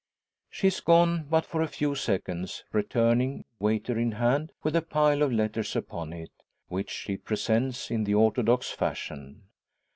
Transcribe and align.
She 0.49 0.65
is 0.65 0.79
gone 0.81 1.25
but 1.29 1.45
for 1.45 1.61
a 1.61 1.67
few 1.67 1.93
seconds, 1.93 2.63
returning, 2.71 3.45
waiter 3.59 3.99
in 3.99 4.13
hand, 4.13 4.51
with 4.63 4.75
a 4.75 4.81
pile 4.81 5.21
of 5.21 5.31
letters 5.31 5.75
upon 5.75 6.11
it, 6.11 6.31
which 6.69 6.89
she 6.89 7.17
presents 7.17 7.91
in 7.91 8.05
the 8.05 8.15
orthodox 8.15 8.71
fashion. 8.71 9.43